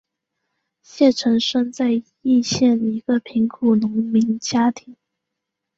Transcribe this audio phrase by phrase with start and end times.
[0.81, 4.97] 谢臣生在易县一个贫苦农民家庭。